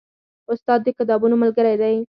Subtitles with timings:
[0.51, 1.95] استاد د کتابونو ملګری دی.